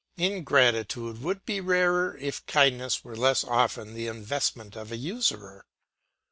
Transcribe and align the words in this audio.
Ingratitude 0.17 1.21
would 1.21 1.45
be 1.45 1.61
rarer 1.61 2.17
if 2.17 2.43
kindness 2.47 3.03
were 3.03 3.15
less 3.15 3.43
often 3.43 3.93
the 3.93 4.07
investment 4.07 4.75
of 4.75 4.91
a 4.91 4.97
usurer. 4.97 5.63